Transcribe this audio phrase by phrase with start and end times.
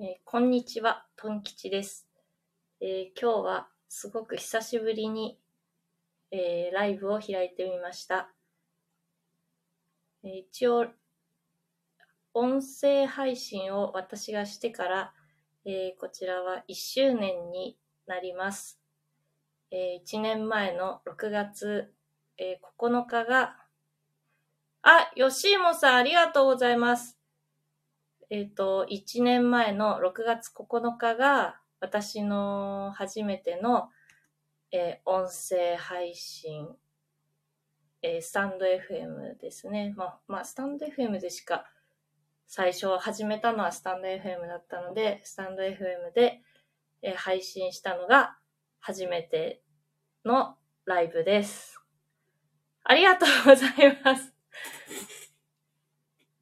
[0.00, 2.06] えーこんにちは、とんきちです、
[2.80, 5.40] えー今日はすごく久しぶりに、
[6.30, 8.30] えーライブを開いてみました。
[10.22, 10.86] え一応、
[12.32, 15.14] 音声配信を私がしてから、
[15.64, 17.76] えこちらは1周年に
[18.06, 18.80] なります。
[19.72, 21.92] え1年前の6月、
[22.36, 23.56] えー9日が、
[24.82, 27.17] あ、よしいもさんありがとうございます。
[28.30, 33.88] えっ、と、1年前の6月9日が私の初めての、
[34.70, 36.68] えー音声配信、
[38.02, 39.94] えースタンド FM ですね。
[39.96, 41.64] まあ、まあ、スタンド FM でしか
[42.46, 46.42] 最初始めたのはスタンド FM だったので、スタンド FM で、
[47.00, 48.36] えー配信したのが
[48.78, 49.62] 初めて
[50.26, 51.80] のライブです。
[52.84, 55.27] ありがとうございます。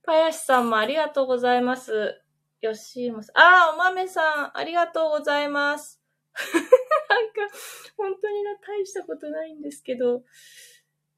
[0.06, 2.22] パヤシさんもありがとうございます。
[2.60, 3.38] よしもさん。
[3.38, 6.00] ああ、お豆さん、ありがとうございます。
[7.10, 7.56] なんか、
[7.96, 10.22] 本当にな、大したことないんですけど、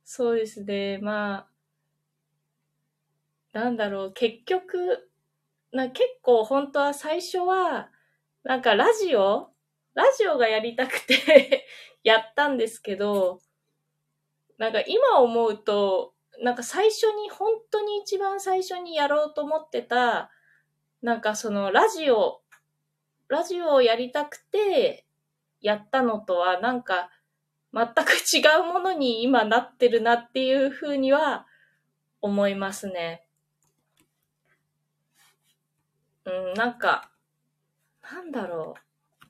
[0.05, 1.51] そうですね、ま
[3.53, 5.11] あ、なんだろう、結局、
[5.71, 7.91] な結構本当は最初は、
[8.43, 9.51] なんかラジオ
[9.93, 11.67] ラジオがやりたくて
[12.03, 13.43] やったんですけど、
[14.57, 20.31] なんか今思うと、なんか最初に、本当に一番最初にやろうと思ってた、
[21.03, 22.43] なんかそのラジオ、
[23.29, 25.07] ラジオをやりたくて
[25.61, 27.11] やったのとは、なんか
[27.73, 31.47] 全く違うものに今なってるなっていうふうには
[32.21, 33.27] 思いますね。
[36.25, 37.11] うん、なんか、
[38.03, 39.25] なんだろう。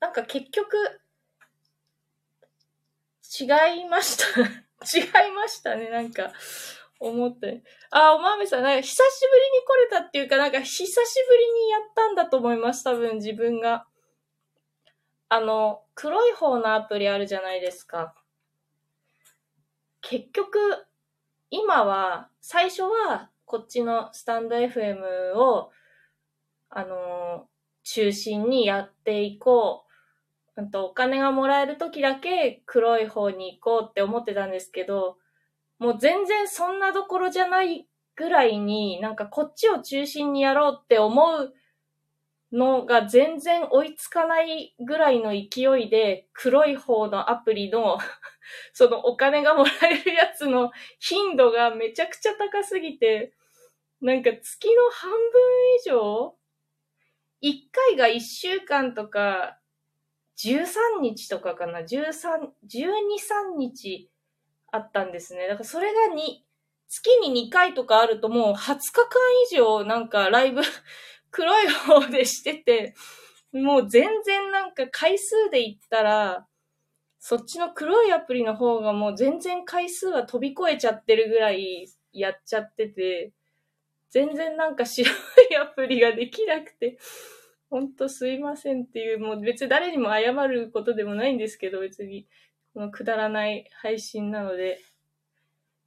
[0.00, 0.76] なんか結局、
[3.40, 4.67] 違いました。
[4.82, 6.32] 違いましたね、なんか、
[7.00, 7.62] 思って。
[7.90, 10.94] あ、おまめさん、なんか久しぶりに来れたっていうか、なんか久し
[11.28, 13.86] ぶりにやったんだと思います、多分自分が。
[15.28, 18.14] あの、黒い方のアプリあるじゃないですか。
[20.00, 20.58] 結局、
[21.50, 25.70] 今は、最初は、こっちのスタンド FM を、
[26.70, 27.48] あの、
[27.82, 29.87] 中心にやっていこう。
[30.58, 35.16] うんとお金がもらえる時だけ黒い方に行こうって思ってたんですけど、
[35.78, 37.86] もう全然そんなどころじゃない
[38.16, 41.54] ぐらいに、なんかこっちを中心にやろうって思う
[42.50, 47.98] のが全然追いつかないぐらいの勢いで、黒い方のアプリの、
[48.74, 53.32] そのお金がもらえるやつの頻度がめちゃくちゃ高すぎて、
[54.00, 55.18] なんか月の半分
[55.76, 56.36] 以上
[57.42, 59.57] ?1 回が1週間とか、
[60.38, 62.12] 13日とかかな ?13、
[62.66, 62.88] 12、
[63.54, 64.10] 3日
[64.70, 65.48] あったんですね。
[65.48, 66.44] だからそれがに、
[66.88, 69.08] 月に2回とかあるともう20日間
[69.52, 70.62] 以上なんかライブ
[71.30, 72.94] 黒い方でしてて、
[73.52, 76.46] もう全然なんか回数で言ったら、
[77.18, 83.32] そっちの黒いアプリの方がもう全然回数は飛び越えちゃってるぐらいやっちゃってて、
[84.10, 85.10] 全然なんか白
[85.50, 86.98] いアプリができなくて、
[87.70, 92.26] ほんとすいませんっていう、もう別に誰にも謝ることでもないんですけど、別に、
[92.74, 94.80] このくだらない配信なので。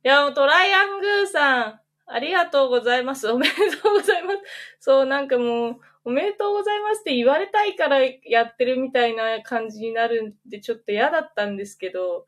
[0.03, 3.29] いや、もうトライアングーさん、ありがとうございます。
[3.29, 4.37] おめでとうございます。
[4.79, 12.25] そう、なんかもう、おめでとうございますって言われたいからやってるみたいな感じになるんで、ちょっと嫌だったんですけど、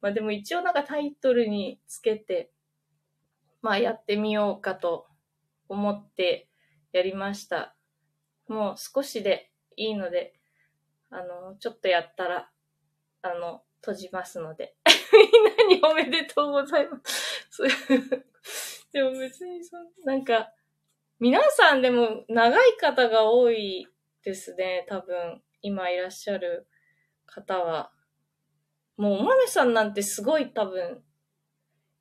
[0.00, 2.50] まあでも一応なんかタイトルにつけて、
[3.62, 5.06] まあやってみようかと
[5.68, 6.48] 思って
[6.92, 7.74] やりました。
[8.48, 10.34] もう少しでいいので、
[11.10, 12.50] あの、ちょっとやったら、
[13.22, 14.74] あの、閉じますので。
[15.12, 17.62] みんなにおめでとうございます。
[18.92, 20.52] でも別にそん、なんか、
[21.18, 23.86] 皆さんでも長い方が多い
[24.22, 26.66] ですね、多分、今いらっしゃる
[27.26, 27.92] 方は。
[28.96, 31.04] もう、お豆さんなんてすごい多分、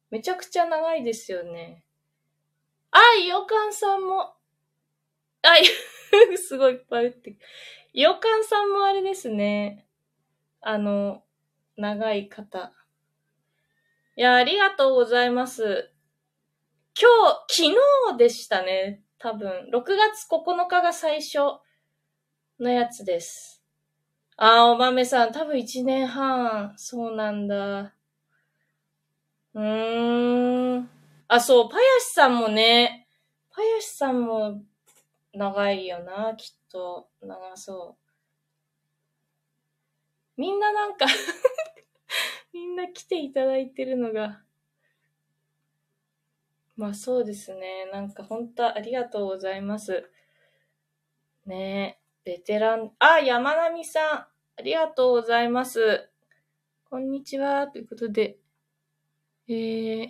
[0.10, 1.84] めちゃくちゃ長いですよね。
[2.92, 4.36] あ、いよかんさんも、
[5.42, 5.64] あ、い
[6.38, 7.38] すごいいっぱい打って。
[7.94, 9.88] いよかんさんもあれですね。
[10.62, 11.24] あの、
[11.78, 12.74] 長い方。
[14.16, 15.92] いや、ありがとうございます。
[17.00, 17.10] 今
[17.48, 17.80] 日、昨
[18.12, 19.04] 日でしたね。
[19.18, 19.70] 多分。
[19.72, 21.40] 6月9日が最初
[22.60, 23.64] のやつです。
[24.38, 26.74] あー、お豆さん、多分1年半。
[26.78, 27.94] そうなんだ。
[29.54, 30.90] うーん。
[31.28, 33.08] あ、そう、パヤシさんもね。
[33.50, 34.62] パヤシさんも
[35.34, 37.10] 長いよな、きっと。
[37.22, 38.04] 長そう。
[40.38, 41.06] みんななんか
[42.54, 44.44] みんな来ていただいてるのが、
[46.76, 47.86] まあそうですね。
[47.92, 50.10] なんか本当ありがとうございます。
[51.46, 56.10] ねえ、ベテラン、あ、山並さん、ありがとうございます。
[56.90, 58.38] こんにちは、ということで、
[59.48, 60.08] えー、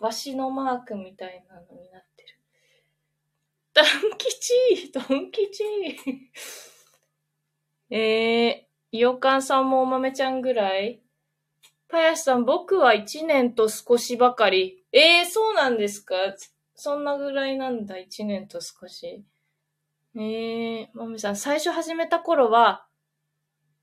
[0.00, 2.17] わしのマークみたいなのになって。
[3.78, 5.62] ドン吉ドン吉
[7.90, 11.00] えー、いよかんさんもお豆ちゃんぐらい
[11.88, 14.84] パヤシさん、僕は一年と少しばかり。
[14.92, 16.14] えー、そうなんですか？
[16.74, 19.24] そんなぐらいなんだ、一年と少し。
[20.16, 22.86] えー、まめさん、最初始めた頃は、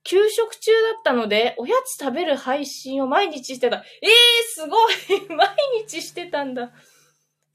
[0.03, 3.77] 給食中だったので、おやつ食べる配信を毎日してた。
[3.77, 4.11] ええー、
[4.43, 5.55] すごい 毎
[5.87, 6.73] 日してたんだ。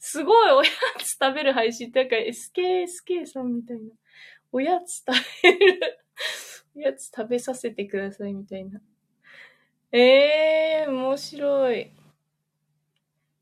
[0.00, 3.93] すごいおやつ食べる配信って、なんか SKSK さんみたいな。
[4.50, 5.12] おやつ食
[5.43, 6.00] べる
[6.75, 8.81] おやつ食べさせてくださいみたいな。
[9.93, 10.00] え
[10.82, 11.93] えー、面白い。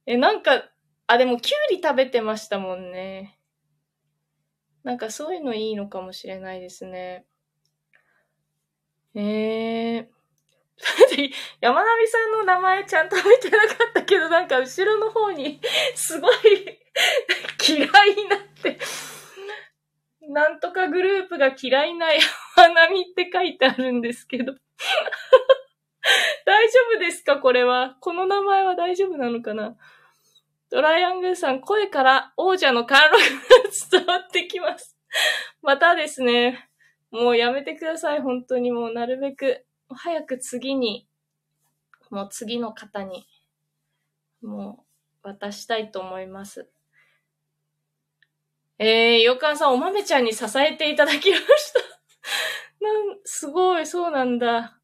[0.07, 0.69] え、なんか、
[1.07, 3.39] あ、でも、キュウリ食べてましたもんね。
[4.83, 7.25] なんかそういうのいいのかもしれないですね。
[9.15, 10.18] ええー。
[11.61, 15.61] 山並さんの名前ちゃんと見てなかったけど、なんか後ろの方に
[15.95, 16.35] すごい
[17.69, 18.79] 嫌いになって
[20.23, 24.55] なんとかグループが嫌いな山並って書いてあるんですけど。
[26.47, 27.97] 大丈夫ですかこれは？
[28.01, 29.77] この名前は大丈夫なのかな？
[30.71, 34.97] トライアングルさん、声から王者の貫禄が伝わってきます。
[35.63, 36.69] またですね、
[37.11, 38.71] もうやめてください、本当に。
[38.71, 41.09] もうなるべく、早く次に、
[42.11, 43.27] もう次の方に、
[44.43, 44.85] も
[45.25, 46.71] う渡したいと思います。
[48.79, 51.81] えー、よかんさん、お豆ちゃんに支えていただきました
[52.81, 54.79] なん、すごい、そうなんだ。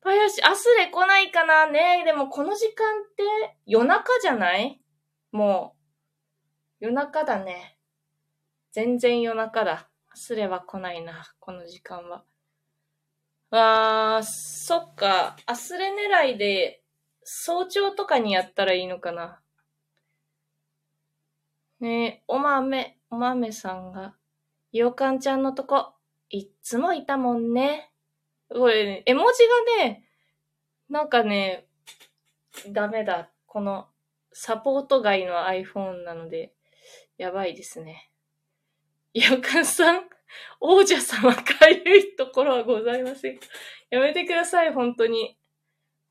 [0.00, 4.80] パヤシ、アスレ来ないかなねでもこの時間って夜中じゃない？
[5.32, 5.76] も
[6.80, 7.78] う、夜中だね。
[8.70, 9.90] 全然夜中だ。
[10.14, 12.24] すれば来ないな、この時間は。
[13.50, 15.36] あー、そっか。
[15.46, 16.82] アスレ狙いで、
[17.24, 19.40] 早朝とかにやったらいいのかな。
[21.80, 24.14] ねえ、お豆、お豆さんが、
[24.72, 25.94] ようかんちゃんのとこ、
[26.28, 27.90] いっつもいたもんね。
[28.50, 29.42] これ、ね、絵文字
[29.78, 30.04] がね、
[30.90, 31.66] なんかね、
[32.70, 33.30] ダメだ。
[33.46, 33.88] この、
[34.32, 36.52] サポート外の iPhone なので、
[37.16, 38.07] やばいですね。
[39.14, 40.02] よかさん、
[40.60, 43.38] 王者様かゆいところはございません。
[43.90, 45.38] やめてください、本当に。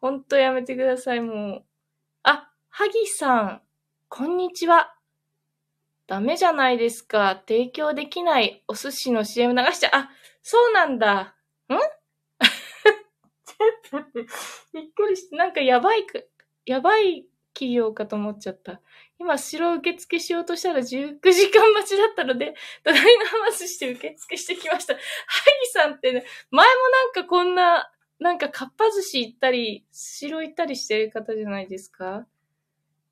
[0.02, 1.66] 本当やめてください、もう。
[2.24, 3.62] あ、萩さん、
[4.10, 4.96] こんにちは。
[6.08, 7.44] ダメじゃないですか。
[7.48, 10.10] 提供できないお寿司の CM 流しちゃ、あ、
[10.42, 11.22] そうなんだ。
[11.22, 11.74] ん？
[13.46, 14.22] ちょっと
[14.74, 16.30] びっくりして、なんかやばいく、
[16.66, 18.81] やばい企業かと思っちゃった。
[19.19, 24.94] 今、城受付しようとしたら19時間待ちだったので、隣の話して受付してきました。
[24.94, 25.01] ハギ
[25.71, 32.27] さんってね、前もなんかこんな、なんかかっぱ寿司行ったり、城行ったりしてる方じゃないですか？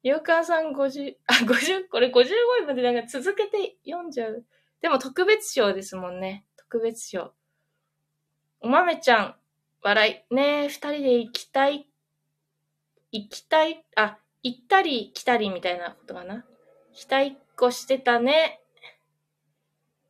[0.03, 2.23] 洋館さん50、あ、50、これ55
[2.61, 4.45] 位までなんか続けて読んじゃう。
[4.81, 6.45] でも特別賞ですもんね。
[6.57, 7.33] 特別賞。
[8.59, 9.35] お豆ちゃん、
[9.81, 10.35] 笑い。
[10.35, 11.89] ねえ、二人で行きたい？
[13.11, 13.83] 行きたい？
[13.95, 16.45] あ、行ったり来たりみたいなことかな。
[16.91, 18.61] ひたいっこしてたね。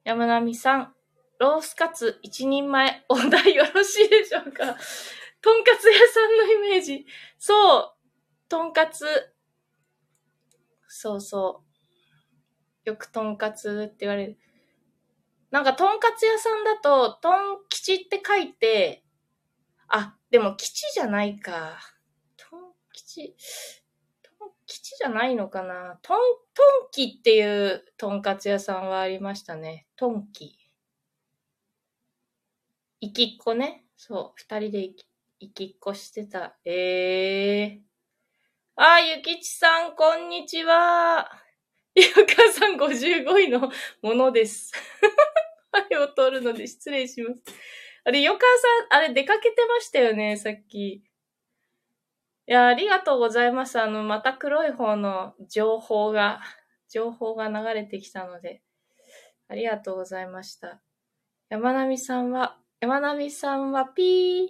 [0.04, 0.94] 山並さん、
[1.40, 4.76] ロースカツ一人前、お題よろしいでしょうか
[5.42, 7.06] とんかつ屋さんのイメージ。
[7.40, 7.96] そう、
[8.50, 9.06] とんかつ。
[10.90, 11.64] そうそ
[12.86, 12.90] う。
[12.90, 14.38] よくとんかつって言われる。
[15.50, 19.06] なんかとんかつ屋さんだと、とん吉って書いて、
[19.88, 21.80] あ、でも吉じゃないか。
[22.36, 23.34] とん吉。
[24.68, 26.00] 基地じゃないのかな？
[26.02, 26.18] トン、
[26.54, 29.88] トンキっていうとんかつ屋さんはありましたね。
[29.96, 30.58] トンキ。
[33.02, 33.86] いきっこね。
[33.98, 35.06] そう、二人でいき
[35.40, 36.58] いきっこしてた。
[36.66, 37.86] ええー。
[38.78, 41.30] あ、ゆきちさん、こんにちは。
[41.96, 44.72] ゆかさん55位のものです。
[45.90, 47.42] 前を通るので失礼します。
[48.06, 48.40] あれ、よか
[48.90, 51.04] さん、あれ出かけてましたよね、さっき。
[52.48, 53.80] いや、ありがとうございます。
[53.82, 56.42] あの、また黒い方の情報が、
[56.90, 58.62] 情報が流れてきたので、
[59.48, 60.80] ありがとうございました。
[61.50, 64.48] 山並さんは、山並さんはピー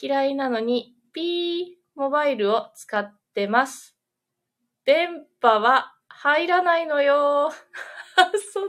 [0.00, 1.64] 嫌いなのに、ピー
[1.94, 3.98] モバイルを使ってます。
[4.86, 7.52] 電波は入らないのよ。
[8.52, 8.68] そう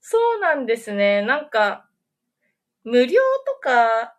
[0.00, 1.22] そうなんですね。
[1.22, 1.88] なんか、
[2.84, 4.16] 無料とか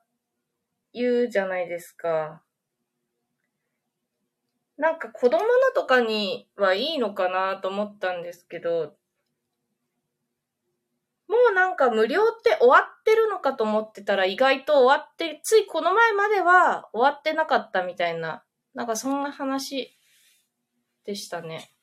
[0.94, 2.41] 言うじゃないですか。
[4.77, 8.96] なんか子供のとかにはいいのかなと思ったんですけど、
[11.27, 19.98] もうなんか無料って終わってるのかと思ってたら意外と終わって、ついこの前までは終わってなかったみたいな、なんかそんな話
[21.06, 21.74] でしたね。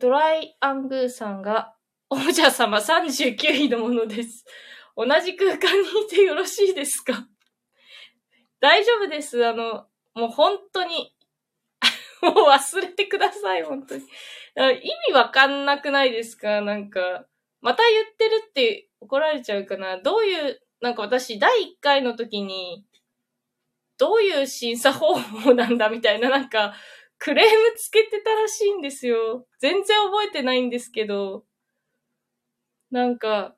[0.00, 1.74] ドライアングーさんが、
[2.08, 4.44] 王者様39位のものです。
[4.96, 7.28] 同じ空間にいてよろしいですか？
[8.60, 9.46] 大丈夫です。
[9.46, 11.14] あの、もう本当に
[12.22, 14.02] もう忘れてください、本当に。
[14.56, 16.60] 意味わかんなくないですか？
[16.62, 17.26] なんか、
[17.60, 19.98] また言ってるって怒られちゃうかな。
[19.98, 22.84] どういう、なんか私、第1回の時に、
[23.98, 26.74] どういう審査方法なんだみたいな、なんか、
[27.18, 29.46] クレームつけてたらしいんですよ。
[29.58, 31.44] 全然覚えてないんですけど、
[32.90, 33.56] なんか、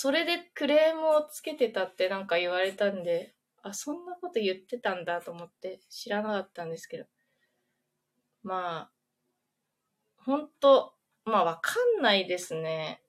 [0.00, 7.04] それでクレームをつけてたってなんか言われたんで、あ、そんなこと言ってたんだと思って知らなかったんですけど。
[8.44, 8.90] まあ、
[10.24, 13.02] ほんと、まあわかんないですね。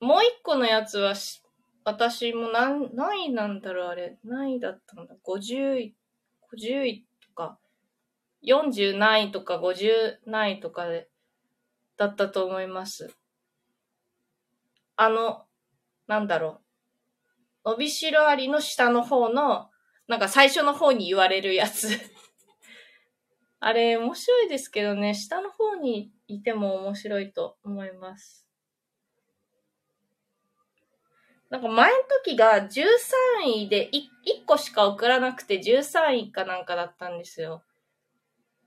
[0.00, 1.44] もう一個のやつはし
[1.84, 4.18] 私も何、何位なんだろうあれ。
[4.24, 5.94] 何位だったんだ ?50 位、
[6.52, 7.56] 50位とか、
[8.44, 11.08] 40何位とか50何位とかで、
[11.96, 13.14] だったと思います。
[14.96, 15.46] あの、
[16.12, 16.60] なんだろ
[17.64, 17.70] う。
[17.70, 19.70] 伸びしろありの下の方の、
[20.08, 21.88] なんか最初の方に言われるやつ
[23.60, 28.46] あれ、面白いですけどね、下の方にいても面白いと思います。
[31.48, 32.88] なんか前の時が13
[33.46, 37.62] 位で 1, 1個しか送らなくて13位かなんかだったんですよ。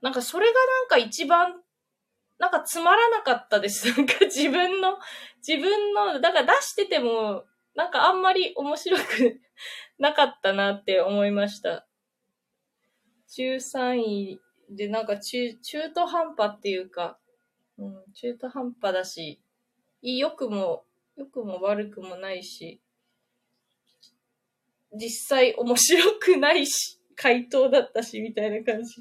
[0.01, 1.61] なんかそれがなんか一番、
[2.37, 3.87] なんかつまらなかったです。
[3.95, 4.97] なんか自分の、
[5.45, 9.41] 自分の、だから出してても、なんかあんまり面白く
[9.97, 11.87] なかったなって思いました。
[13.37, 17.19] 13位で、なんか中、中途半端っていうか、
[17.77, 19.41] うん、中途半端だし、
[20.01, 22.81] 良くも、良くも悪くもないし、
[24.93, 28.95] 実際面白くないし、回答だったし、みたいな感じ。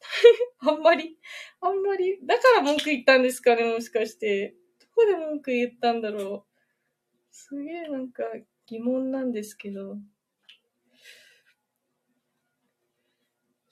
[0.60, 1.18] あんまり、
[1.60, 4.56] あんまり、だから文句言ったんですかね、もしかして。
[4.78, 6.50] どこで文句言ったんだろう。
[7.30, 8.24] すげえなんか
[8.66, 9.98] 疑問なんですけど。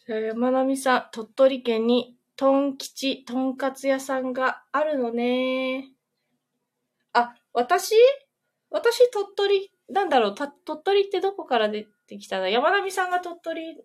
[0.06, 5.92] 山並さん、鳥取県にトン吉とんかつ屋さんがあるのね。
[7.12, 7.94] あ、私？
[8.70, 13.84] 私鳥取、なんだろう、た鳥取ってどこから出てきたの山並さんが鳥取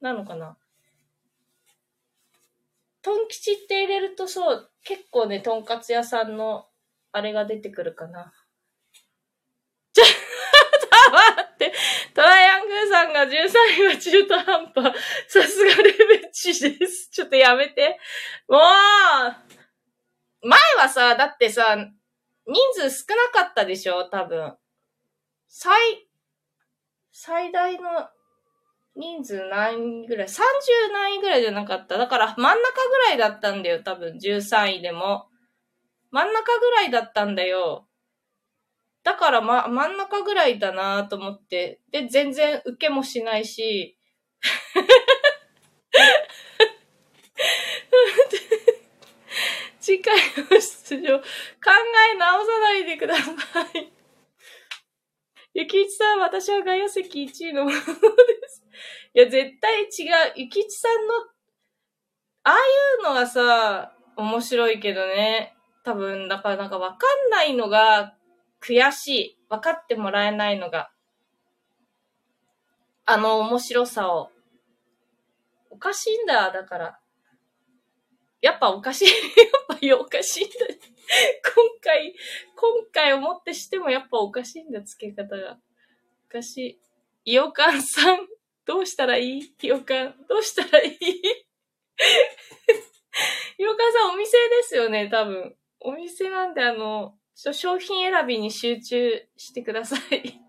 [0.00, 0.56] なのかな？
[3.02, 6.66] トン吉って入れるとそう、結構ね、とんかつ屋さんの
[7.10, 8.32] あれが出てくるかな。
[11.12, 11.72] 待って、
[12.14, 14.94] トライアングルさんが13位は中途半端。
[15.28, 17.10] さすがレベチです。
[17.10, 17.98] ちょっとやめて。
[18.48, 18.60] もう
[20.46, 21.76] 前はさ、だってさ、
[22.46, 24.56] 人数少なかったでしょ多分。
[25.48, 26.08] 最、
[27.10, 28.08] 最大の
[28.94, 30.34] 人数何位ぐらい ?30
[30.92, 31.96] 何位ぐらいじゃなかった。
[31.96, 35.28] だから真ん中ぐらいだったんだよ、多分13位でも。
[36.10, 37.88] 真ん中ぐらいだったんだよ。
[39.02, 41.80] だからま、真ん中ぐらいだなと思って。
[41.90, 43.98] で、全然受けもしないし。
[49.80, 51.24] 次回の出場、考
[52.12, 53.22] え直さないでくださ
[53.74, 54.01] い。
[55.54, 57.82] ゆきいちさん、私は外野席1位のもので
[58.48, 58.64] す。
[59.14, 59.88] いや、絶対違う。
[60.36, 61.14] ゆきいちさんの、
[62.44, 62.56] ああい
[63.00, 65.54] うのはさ、面白いけどね。
[65.84, 68.14] 多分、だからなんかわかんないのが
[68.62, 69.38] 悔しい。
[69.50, 70.90] 分かってもらえないのが、
[73.04, 74.30] あの面白さを。
[75.68, 76.98] おかしいんだ、だから。
[78.40, 79.08] やっぱおかしい。
[79.86, 80.54] やっぱおかしいんだ。
[81.54, 82.14] 今回、
[82.56, 85.58] 今回思ってしてもやっぱおかしいんだ、付け方が。
[86.28, 86.80] おかし
[87.24, 87.32] い。
[87.32, 88.26] イオカンさん、
[88.64, 89.54] どうしたらいい？
[89.62, 90.96] イオカン、どうしたらいい？
[93.58, 95.54] イオカンさんお店ですよね、多分。
[95.80, 100.40] お店なんであの、商品選びに集中してください。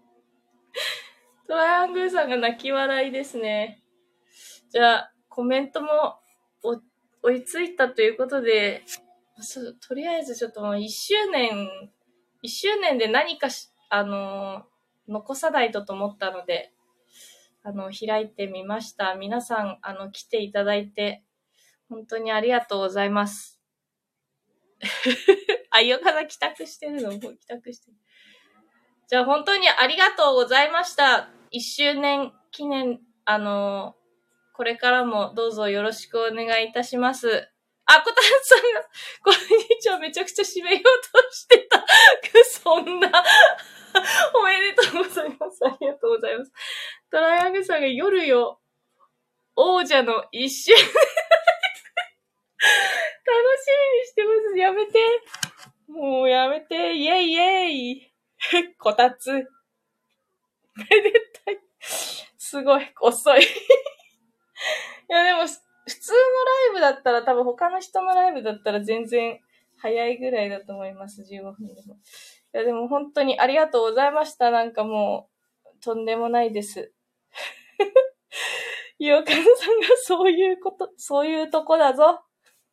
[1.47, 3.83] トライアングルさんが泣き笑いですね。
[4.69, 6.19] じゃあ、コメントも
[7.21, 8.83] 追いついたということで、
[9.39, 11.69] そうとりあえずちょっともう一周年、
[12.41, 14.63] 一周年で何かし、あの
[15.07, 16.73] 残さないとと思ったので、
[17.63, 19.15] あの、開いてみました。
[19.15, 21.23] 皆さん、あの、来ていただいて、
[21.89, 23.61] 本当にありがとうございます。
[25.71, 27.11] あ、よかな帰宅してるの？
[27.11, 27.97] もう帰宅してる。
[29.07, 31.29] じゃあ本当にありがとうございました。
[31.51, 33.95] 一周年記念、あの
[34.53, 37.52] これからもどうぞよろしくお願いいたします。
[37.85, 38.81] あ、こたつさんが、
[39.23, 41.85] こんにちは、めちゃくちゃ締めようとしてた。
[42.63, 43.11] そんな。
[44.33, 45.65] おめでとうございます。
[45.65, 46.51] ありがとうございます。
[47.11, 48.61] トライアングさんが夜よ、
[49.55, 50.75] 王者の一瞬。
[50.75, 50.87] 楽
[53.61, 54.57] しみにしてます。
[54.57, 54.99] やめて。
[55.87, 56.95] もうやめて。
[56.95, 58.13] イェイイェイ。
[58.77, 59.31] こたつ。
[59.31, 61.11] めで
[61.45, 61.59] たい。
[62.37, 63.43] すごい、遅い。
[63.43, 63.45] い
[65.09, 65.41] や、でも、
[65.85, 66.23] 普通のラ
[66.71, 69.39] イブだったら、多分他の人のライブだったら全然
[69.77, 71.21] 早いぐらいだと思います。
[71.21, 71.95] 15分でも。
[71.95, 71.97] い
[72.53, 74.51] や、でも本当にありがとうございました。
[74.51, 75.29] なんかも
[75.65, 76.93] う、とんでもないです。
[78.99, 79.47] いおかんさんが
[80.03, 82.21] そういうこと、そういうとこだぞ。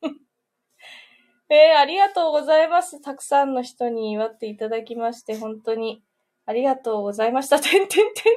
[1.50, 3.00] えー、ありがとうございます。
[3.00, 6.05] たくさんの人に祝っていただきまして、本当に
[6.47, 7.59] ありがとうございました。
[7.59, 8.35] てんてんてんてん。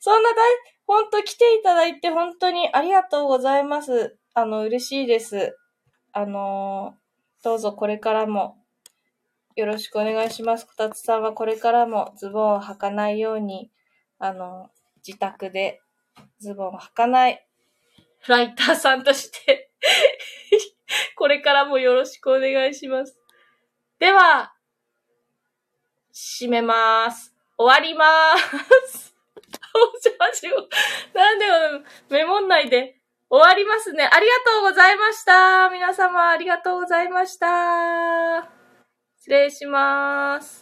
[0.00, 0.36] そんな大、
[0.90, 4.18] 本当来ていただいて本当にありがとうございます。
[4.34, 5.56] あの、嬉しいです。
[6.12, 7.00] あのー
[7.42, 8.58] どうぞこれからも
[9.54, 10.66] よろしくお願いします。
[10.66, 13.70] こたつさんはこれからもズボンを履かないように、
[14.18, 14.68] あの、
[15.06, 15.80] 自宅で
[16.40, 17.46] ズボンを履かない
[18.18, 19.70] フライターさんとして、
[21.16, 23.16] これからもよろしくお願いします。
[24.00, 24.54] では、
[26.12, 27.34] 締めます。
[27.56, 28.04] 終わりま
[28.88, 29.09] す。
[29.74, 30.68] おじゃじょ
[31.14, 32.96] なんでもメモんないで。
[33.30, 34.04] 終わりますね。
[34.12, 35.70] ありがとうございました。
[35.70, 38.42] 皆様ありがとうございました。
[39.16, 40.59] 失礼します。